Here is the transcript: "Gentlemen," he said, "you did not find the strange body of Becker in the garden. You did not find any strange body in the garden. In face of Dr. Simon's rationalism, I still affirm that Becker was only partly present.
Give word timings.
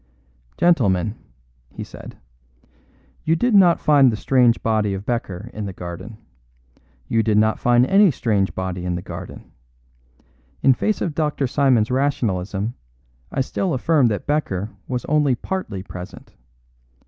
"Gentlemen," 0.57 1.13
he 1.69 1.83
said, 1.83 2.17
"you 3.23 3.35
did 3.35 3.53
not 3.53 3.79
find 3.79 4.11
the 4.11 4.15
strange 4.15 4.63
body 4.63 4.95
of 4.95 5.05
Becker 5.05 5.51
in 5.53 5.67
the 5.67 5.73
garden. 5.73 6.17
You 7.07 7.21
did 7.21 7.37
not 7.37 7.59
find 7.59 7.85
any 7.85 8.09
strange 8.09 8.55
body 8.55 8.83
in 8.83 8.95
the 8.95 9.03
garden. 9.03 9.51
In 10.63 10.73
face 10.73 11.01
of 11.01 11.13
Dr. 11.13 11.45
Simon's 11.45 11.91
rationalism, 11.91 12.73
I 13.31 13.41
still 13.41 13.75
affirm 13.75 14.07
that 14.07 14.25
Becker 14.25 14.71
was 14.87 15.05
only 15.05 15.35
partly 15.35 15.83
present. 15.83 16.33